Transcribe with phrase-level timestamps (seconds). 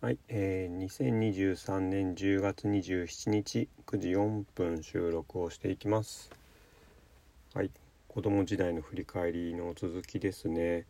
[0.00, 6.30] はい、えー、2023年10月27日9時4分収録をしていきます。
[7.52, 7.72] はい、
[8.06, 10.86] 子供時代の振り返りの続きですね。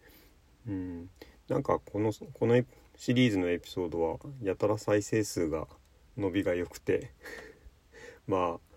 [0.69, 1.09] うん、
[1.49, 2.63] なんかこのこの
[2.97, 5.67] シリーズのエピソードはやたら再生数が
[6.19, 7.11] 伸びが良くて
[8.29, 8.75] まあ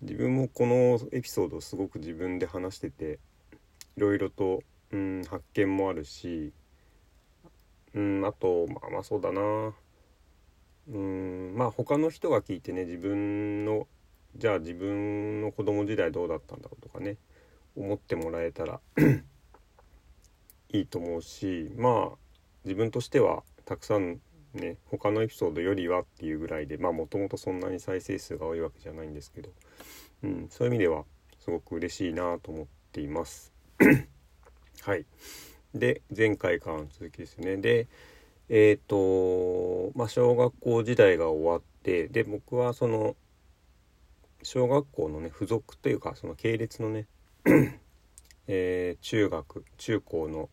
[0.00, 3.20] 自分もこのエピソードをすごく自分で話してて
[3.96, 6.52] いろいろと、うん、発見もあるし
[7.98, 9.72] うんあとまあまあそうだな
[10.88, 13.88] うんまあ他の人が聞いてね自分の
[14.36, 17.16] じゃあ自分の子供時代どうだったんだろうとかね
[17.76, 18.80] 思ってもらえたら
[20.70, 22.16] いいと思うしまあ
[22.64, 24.20] 自分としてはたくさん
[24.54, 29.50] ね他のエピソードよりはっていうぐらいでまあもともとそんなに再生数が多いわけじゃないんですけど、
[30.22, 31.04] うん、そういう意味では
[31.40, 33.52] すごく嬉しいなと思っています。
[34.82, 35.04] はい。
[35.74, 37.56] で前回からの続きですね。
[37.56, 37.86] で
[38.48, 43.16] えっ、とまあ小学校時代が終わってで僕はその
[44.42, 47.06] 小学校のね付属というかその系列のね
[48.46, 50.48] えー中学中高の、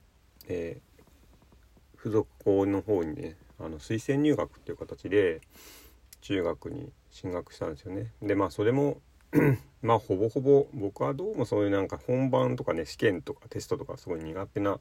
[0.47, 0.95] えー
[2.05, 5.41] 付属校の方にねあの推薦入学っていう形で
[6.21, 8.11] 中学に進学したんですよね。
[8.21, 8.97] でまあそれも
[9.81, 14.79] まあほぼほぼ僕はどうもそういうなんか本番とかね試験とかテストとかすごい苦手な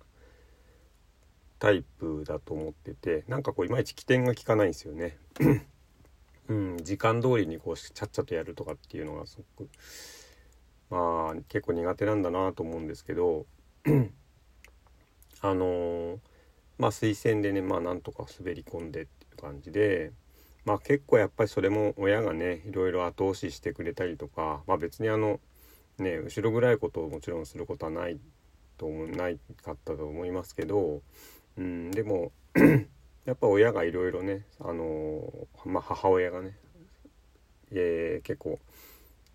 [1.65, 5.17] タイプだと思っててなんかこういまいち起点が効かないんですよね。
[6.49, 9.71] うん、時間通りにこうちゃっちゃとやるとかっていうのがすごく
[10.91, 13.47] まあ結構苦手なんだなと思うんですけど
[15.41, 16.19] あのー
[16.77, 20.13] まあ推薦でねまあなんとか滑り込んでっていう感じで
[20.67, 25.41] まあ結構やっぱりそれも親がねいろいろ後押ししてくれたりとかまあ別にあの
[25.97, 28.19] ね後ろ暗いことをもちろんすることはない
[28.77, 31.03] と思うないかったと思いますけど、
[31.57, 32.33] うん、でも
[33.25, 36.57] やっぱ親がいろいろねあのーまあ母親がね、
[37.71, 38.59] えー結構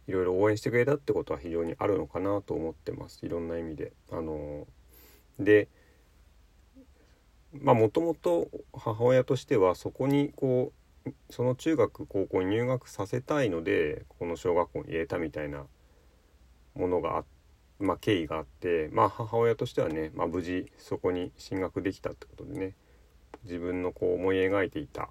[0.07, 3.93] いろいろ応援してくれたってことは非常にあるのかなと思ってますいろんな意味で。
[4.11, 5.69] あのーで
[7.53, 10.73] まあもともと母親としてはそこにこ
[11.05, 15.65] うその中学高校に入学させたいのでこの小学校に入れたみたいな
[16.75, 17.38] ものがあって
[17.79, 22.75] まあ経緯があってまあ母親としてはね、まあ、無事そこに進学できたってことでね
[23.43, 25.09] 自分のこう思い描いていた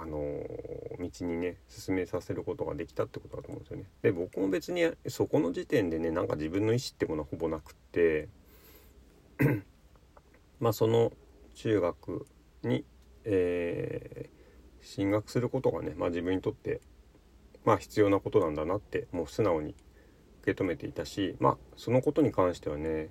[0.00, 3.84] あのー道にね進めさせることができたってことだと思うんですよね。
[4.02, 8.28] で僕も別にそこの時点でねなんか自分の意思ってものはほぼなくって
[10.58, 11.12] まあその
[11.54, 12.26] 中学
[12.64, 12.84] に、
[13.24, 14.38] えー
[14.80, 16.80] 進学することがね、まあ、自分にとって、
[17.64, 19.74] まあ、必要なことなんだなってもう素直に
[20.48, 23.10] 受け止めていたしまあそのことに関してはね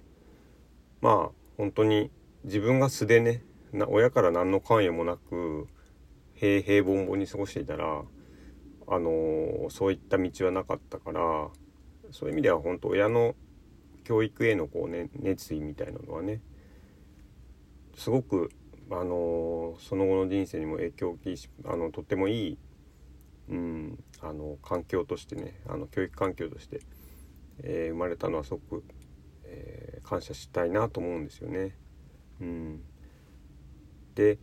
[1.01, 2.09] まあ本当に
[2.43, 3.43] 自分が素でね
[3.87, 5.67] 親から何の関与もなく
[6.35, 8.03] 平平凡凡に過ごしていたら
[8.89, 11.21] あのーそういった道はなかったから
[12.11, 13.35] そういう意味では本当親の
[14.05, 16.39] 教育へのこう、ね、熱意みたいなのはね
[17.97, 18.49] すごく、
[18.91, 22.57] あのーその後の人生にも影響を大きあのとってもいい、
[23.49, 26.79] うん、あの環境としてねあの教育環境として、
[27.63, 28.83] えー生まれたのはすごく、
[29.45, 31.75] えー感謝したいなと思うんですよね。
[32.39, 32.81] うん、
[34.15, 34.37] で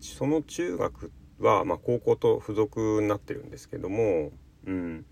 [0.00, 4.32] その中学は、まあ、高校と付属になってるんですけども、
[4.66, 5.04] うん、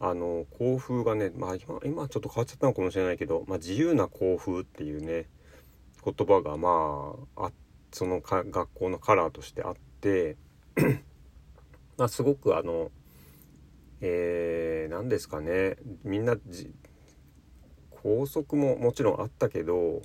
[0.00, 5.26] あの校風がね、まあ、今今はちょっと変わっちゃったのかもしれないけど、まあ、自由な校風っていうね
[6.04, 7.52] 言葉がまああ
[7.92, 10.36] そのか学校のカラーとしてあって
[11.98, 12.90] まあすごくあの
[14.04, 16.74] えー、何ですかねみんなじ
[18.02, 20.02] 校則ももちろんあったけど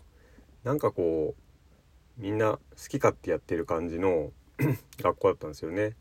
[0.63, 2.59] なんかこうみんな好
[2.89, 4.31] き勝手やってる感じの
[5.01, 5.95] 学校だったんですよね。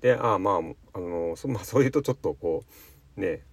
[0.00, 2.64] でああまああのそ, まあ、そういうとちょっとこ
[3.16, 3.44] うね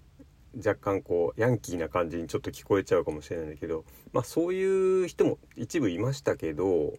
[0.56, 6.94] 若干こうヤンキーな感じにちょっと聞こえちゃうかもしれないんだけどまあそういう人も一部いましたけど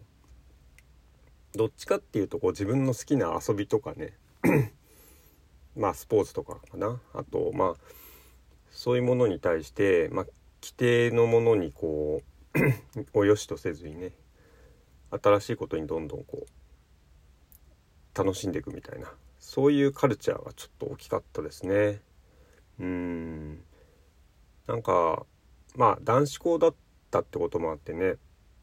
[1.53, 4.17] どっちかっていうとこう自分の好きな遊びとかね
[5.75, 6.99] まあスポーツとかかな。
[7.13, 7.73] あとまあ
[8.71, 10.25] そういうものに対して、まあ、
[10.61, 12.21] 規定のものにこ
[12.55, 12.59] う
[13.13, 14.11] およしとせずにね
[15.11, 19.11] 新しいことにどんどんこう楽しんでいくみたいな。
[19.39, 22.01] そういうカルチャーがちょっと大きかったですね。
[22.79, 23.63] うん。
[24.67, 25.25] なんか
[25.75, 26.75] まあ男子校だっ
[27.11, 28.15] たってこともあってね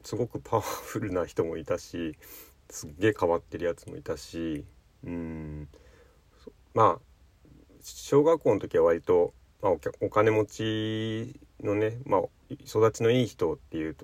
[0.02, 2.16] すごくパワフルな人もいたし
[2.70, 4.64] すっげえ変わってるやつもいたし
[5.04, 5.68] うん。
[6.74, 7.00] まあ
[7.82, 9.32] 小学校の時は割と、
[9.62, 12.20] まあ、お金持ちのね、まあ、
[12.50, 13.96] 育ちのいい人っていう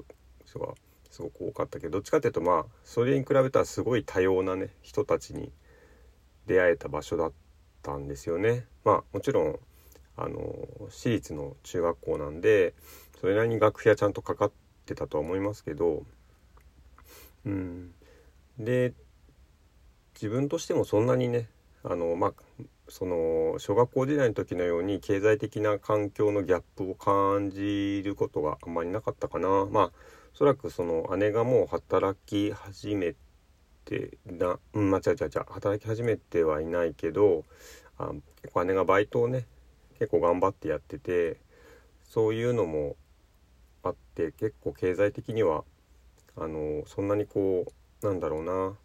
[0.45, 0.75] 人が
[1.11, 5.53] すごく多かったけどどっちかっていうとまあそれに比べたらすごい多様なね人たちに
[6.47, 7.33] 出会えた場所だっ
[7.83, 8.67] たんですよね。
[8.85, 9.59] まあもちろん
[10.17, 10.41] あの
[10.91, 12.75] 私立の中学校なんで
[13.21, 14.53] それなりに学費はちゃんとかかっ
[14.87, 16.05] てたとは思いますけど
[17.45, 17.93] うん
[18.59, 18.93] で
[20.15, 21.49] 自分としてもそんなにね
[21.89, 22.35] あのまあ
[22.89, 29.67] その小学校時代の時のように経済的な環境のギャップを感じることがあんまりなかったかな。
[29.67, 29.85] まあ
[30.35, 33.15] おそらくその姉がもう働き始め
[33.85, 37.45] てなうん間違え違う違う働き始めてはいないけど
[37.99, 38.13] あ
[38.43, 39.47] 結構姉がバイトをね
[39.99, 41.39] 結構頑張ってやってて
[42.05, 42.97] そういうのも
[43.85, 45.65] あって結構経済的には
[46.37, 47.65] あのそんなにこ
[48.03, 48.77] うなんだろうな。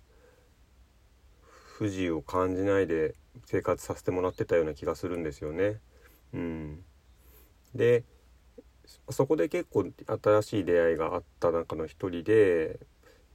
[1.82, 3.16] 不自由を感じないで
[3.48, 5.80] 生活させてもらってたような気がするんですよね。
[6.32, 6.84] うん、
[7.74, 8.04] で
[9.10, 12.80] そこで結構新しい出会いがあった中の一人で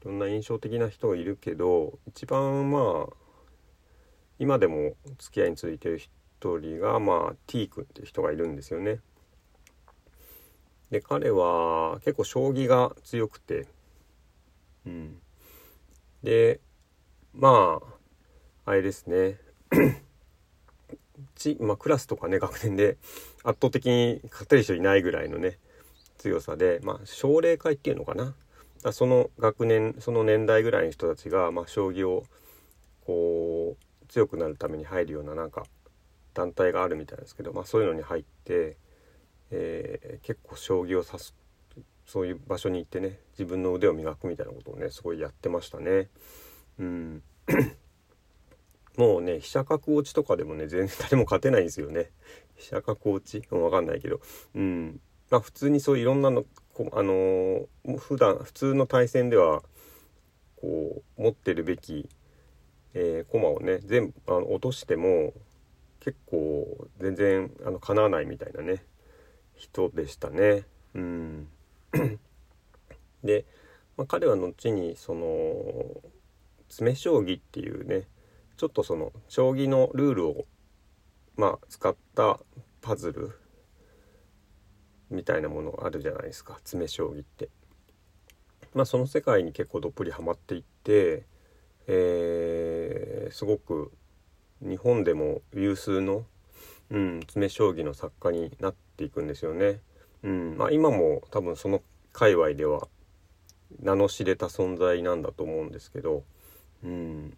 [0.00, 3.16] いろんな印象的な人がいるけど一番まあ
[4.38, 9.00] 今でも付き合いについてる人人がまあ T 君っていう人がいるんですよね。
[10.92, 13.66] で彼は結構将棋が強くて
[14.86, 15.18] うん
[16.22, 16.60] で
[17.34, 17.95] まあ
[18.66, 19.38] あれですね。
[21.36, 22.98] ち、まあ、クラスとかね学年で
[23.44, 25.58] 圧倒的に勝てる人いないぐらいのね
[26.18, 28.34] 強さでまあ奨励会っていうのかな。
[28.82, 32.24] だその学年その年代ぐらいの人たちが、まあ、将棋を
[33.06, 35.64] こう強くなるために入るようななんか
[36.34, 38.76] 団体があるみたいですけど、まあ、そういうのに入って、
[39.52, 41.34] えー、結構将棋を指す
[42.04, 46.08] そういう場所に行ってね自分の腕を磨くみたいなことをねすごいやってましたね。
[46.78, 47.22] うん。
[48.96, 52.10] もうね飛車角落ちとかでもね 全然誰も勝てないんですよね。
[52.56, 53.46] 飛車角落ち？
[53.50, 54.20] わかんないけど。
[54.54, 55.00] うん。
[55.30, 56.44] まあ普通にそういろんなの
[56.92, 59.62] あのー、普段普通の対戦では
[60.56, 62.08] こう持ってるべき、
[62.94, 65.32] えー、駒をね全部あの落としても
[66.00, 68.84] 結構全然あの叶わないみたいなね
[69.54, 70.64] 人でしたね。
[70.94, 71.48] うん、
[73.24, 73.44] で、
[73.96, 76.02] まあ、彼は後にその
[76.68, 78.06] 詰将棋っていうね
[78.56, 80.46] ちょっとその将棋のルールを
[81.36, 82.40] まあ使った
[82.80, 83.38] パズル
[85.10, 87.48] みたいなものあるじゃないですか詰将棋って。
[88.74, 91.24] まあその世界に結構どっぷりハマっていって、
[91.86, 93.92] えー、すごく
[94.60, 96.24] 日本でも有数の、
[96.90, 99.80] うん、詰将棋の作家になっていくんですよね。
[100.22, 101.82] うんまあ、今も多分その
[102.12, 102.88] 界隈では
[103.80, 106.24] 名の知れた存在なんだと思うんですけど、
[106.82, 107.36] うん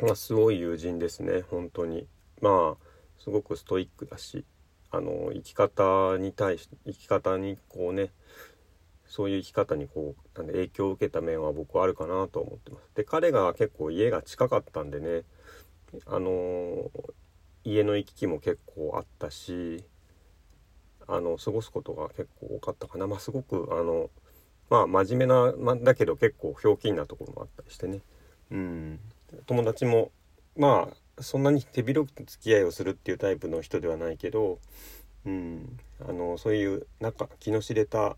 [0.00, 2.06] まあ、すごい友人ですね本当に。
[2.40, 4.44] まあすごくストイックだし
[4.90, 8.10] あの生き方に対して生き方にこうね
[9.06, 12.90] そういう生き方にこうなんで影響を受けた面は僕はあるかなと思ってます。
[12.94, 15.22] で彼が結構家が近かったんでね
[16.06, 16.90] あの
[17.64, 19.84] 家の行き来も結構あったし
[21.06, 24.10] あの過ごすことが結構多かったかなまあすごくあの
[24.68, 28.00] まあ真面目な、まだけど結構ひょうきんなところもあったりしてね
[28.50, 29.00] うん
[29.46, 30.10] 友達も
[30.56, 34.58] まあそんなに手広く付き合いをするっていうタイプの人ではないけど
[35.24, 38.16] うんあのそういう仲気の知れた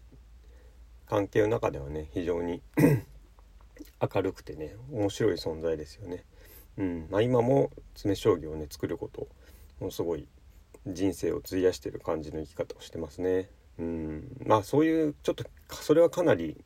[1.06, 2.62] 関係の中ではね非常に
[4.14, 6.24] 明るくてね面白い存在ですよね。
[6.76, 9.28] うんまあ、今も詰将棋をね作ること
[9.78, 10.26] ものすごい
[10.86, 13.48] 人生を費やしてる感じの生き方をしてますね。
[13.78, 16.56] うんまあそういうちょっとそれはかなり、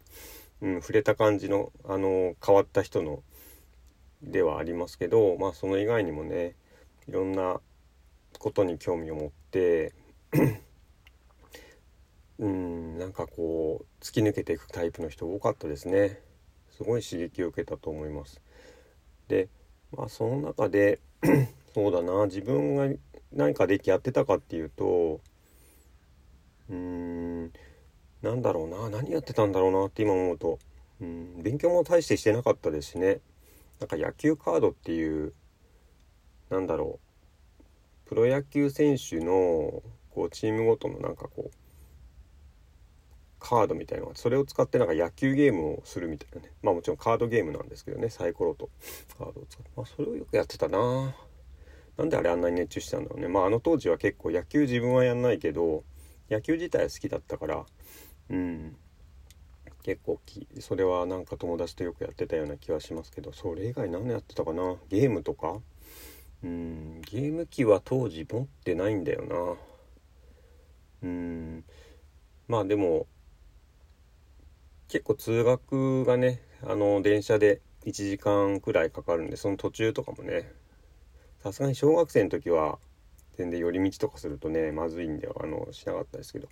[0.61, 3.23] うん、触れた感じのあの変わった人の
[4.23, 6.55] ではありますけどまあその以外にもね
[7.07, 7.61] いろんな
[8.39, 9.93] ことに興味を持って
[12.39, 16.21] うんなんかこう突き抜けていくタイプの人多かったですね。
[16.71, 18.41] すごい刺激を受けたと思います。
[19.27, 19.49] で
[19.97, 21.01] まあその中で
[21.75, 22.89] そうだな自分が
[23.33, 25.21] 何かできやってたかっていうと
[26.71, 27.53] うーん
[28.23, 30.59] なんだろうな何やってたんだろうなって今思うと
[31.01, 33.21] うん勉強も大してしてなかったですしね。
[33.81, 35.33] なんか野球カードっていう
[36.51, 41.57] なんだろうプロ野球選手のこうチームごとのなんかこう
[43.39, 46.53] カードみたいなのそれを使ってなんか野球ゲームをするみたいなね。
[46.63, 48.71] まあもちろんカードゲームなんですけどねサイコロと
[49.17, 51.15] カードを使って、まあ、それをよくやってたな。
[51.97, 53.29] なんであれあんなに熱中してたんだろうね。
[53.29, 55.85] まああの当時は結構野球自分はやんないけど
[56.31, 57.65] 野球自体は好きだったから
[58.31, 58.77] うん。
[59.89, 64.77] 結構きそれはなんか友達とよくやってたような気はしますけどそれ以外何やってたかな？
[64.91, 65.61] ゲームとか？
[66.45, 69.57] うんゲーム機は当時持ってないんだよ
[71.03, 71.09] な。
[71.09, 71.65] うん
[72.49, 73.07] まあでも
[74.89, 80.53] 結構通学がねあの電車で1時間くらいかかるんでその途中とかもね
[81.43, 82.79] さすがに小学生の時は
[83.39, 86.49] 全然寄り道とかするとねまずいんであのしなかったですけど、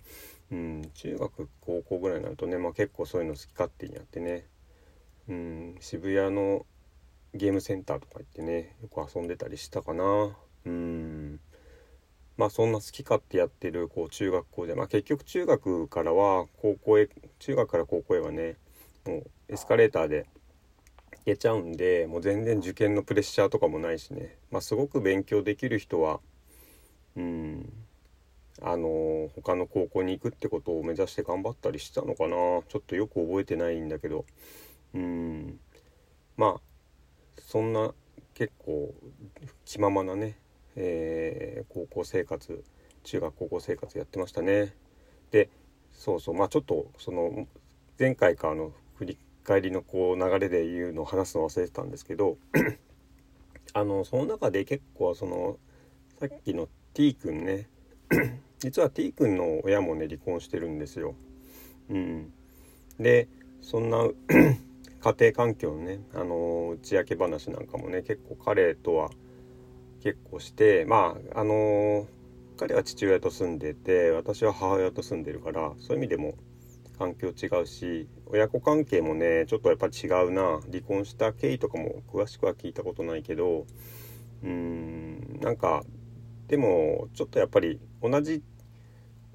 [0.53, 4.45] うん、中学高校ぐらいになるとね、まあ、結構そういうの好き勝手にやってね、
[5.27, 6.65] うん、渋谷の
[7.33, 10.31] ゲームセンターとか行ってねよく遊んでたりしたかな。
[10.65, 11.39] うん。
[12.37, 18.55] まあそんな好き勝手やってるこう中学校でまあ結局中学からは高校へ中学から高校へはね
[19.05, 20.27] もうエスカレーターで
[21.11, 24.37] 行けちゃうんでもう全然受験のプレッシャーとかもないしね。
[24.51, 26.21] まあすごく勉強できる人は
[27.17, 27.73] うん。
[28.61, 32.35] あの他の高校に行くってことを目指して頑張ったりしたのかな。
[32.67, 34.25] ちょっとよく覚えてないんだけど。
[34.93, 35.59] うん。
[36.37, 36.61] まあ
[37.39, 37.93] そんな
[38.33, 38.93] 結構
[39.65, 40.37] 気ままなね、
[40.75, 42.63] えー、高校生活
[43.03, 44.73] 中学高校生活やってましたね。
[45.31, 45.49] で
[45.91, 46.35] そうそう。
[46.35, 47.47] まあちょっとその
[47.99, 52.37] 前回かの振り返りのこう流れで言うのを話すの忘れてたんですけど
[53.73, 55.57] あのその中で結構その
[56.19, 57.69] さっきの T 君ね。
[58.57, 61.13] 実は T 君の親もね離婚してるんですよ。
[61.91, 62.33] うん、
[62.99, 63.27] で
[63.61, 64.09] そんな
[64.99, 69.11] 家庭環境のね、あの打ち明け話なんかもね結構彼とは
[70.01, 72.07] 結構してまああの
[72.57, 76.33] 彼は父親と住んでて私は母親と住んでるからそういう意味でも
[76.97, 80.61] 環境違うし親子関係もねちょっとやっぱ違うな。
[80.61, 83.67] 離婚した経緯とかも詳しくは聞いたことないけど
[84.41, 85.83] うーんなんか
[86.47, 88.41] でもちょっとやっぱり同じ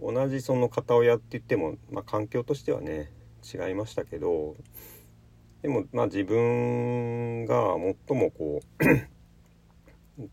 [0.01, 4.57] 同じその片親って言っても、まあ、環境としてはね違いましたけど
[5.63, 7.77] でもまあ自分が
[8.09, 8.61] 最もこ
[10.19, 10.27] う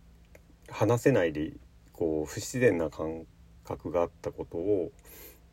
[0.71, 1.53] 話せないで
[1.93, 3.25] こう不自然な感
[3.63, 4.91] 覚があったことを、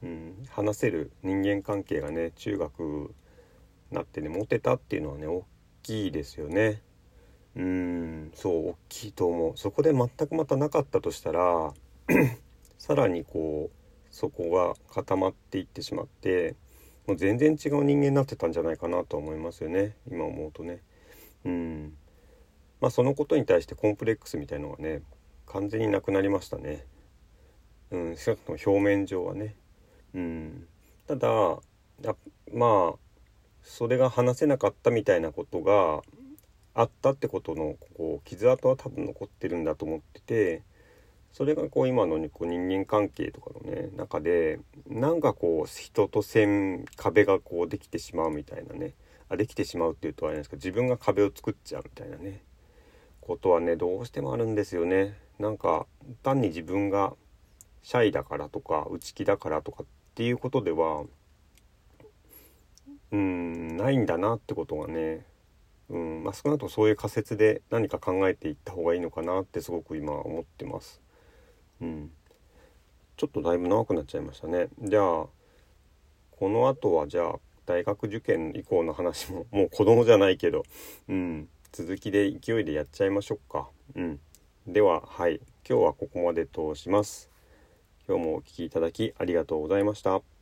[0.02, 3.14] うん、話せる人間関係がね中学
[3.90, 5.44] なってね持てたっていうのはね大
[5.82, 6.82] きいですよね。
[7.56, 9.56] うんそう大きいと思う。
[9.56, 11.72] そこで全くまたなかったとしたら
[12.78, 13.76] さらにこう
[14.10, 16.54] そこが固まっていってしまって
[17.06, 19.96] もう全然違う人間になってたんじゃないかなと思いますよね。
[20.10, 20.82] 今思うとね。
[21.46, 21.96] うん。
[22.80, 25.00] まあそのことに対してコンプレックスみたいのがね
[25.46, 26.84] 完全になくなりましたね。
[27.90, 29.54] うん少なくとも表面上はね。
[30.14, 30.66] うん。
[31.06, 31.30] ただ
[32.52, 32.94] まあ
[33.62, 36.02] それが話せなかったみたいなことが
[36.78, 40.62] あったってことのこう傷跡は多分残ってるんだと思ってて
[41.32, 48.92] それがこう今のこう人間関係とかのね中でなんかこう人と線壁がこうできてしまうみたいなね
[49.30, 52.42] あできてしまうっていうとあれなんですけど自分が壁を作っちゃうみたいなね
[53.22, 55.18] ことはねどうしてもあるんですよね。
[55.38, 55.86] なんか
[56.22, 57.14] 単に自分が
[57.82, 61.04] シャイだからとか内気だからとかっていうことでは
[63.12, 65.24] うんないんだなってことがね
[65.88, 71.00] うんまあ、少なくともそういう仮説で何か考えていった方がいいのかなってすごく今思ってます。
[71.80, 72.10] うん、
[73.16, 74.68] ちょっとだいぶ長くなっちゃいましたね。
[74.82, 75.26] じゃあ
[76.38, 77.34] この後はじゃあ
[77.66, 80.64] 大学受験以降の話も もう子供じゃないけど、
[81.08, 83.68] うん、続きで勢いでやっちゃいましょうか。
[83.94, 84.20] うん、
[84.66, 87.30] でははい今日はここまでとします。
[88.08, 90.35] 今日もお聴きいただきありがとうございました。